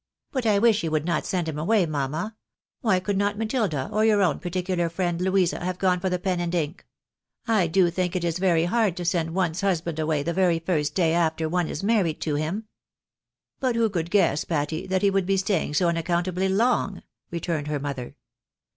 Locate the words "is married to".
11.69-12.33